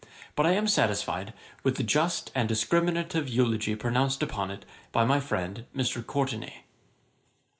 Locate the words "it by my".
4.49-5.19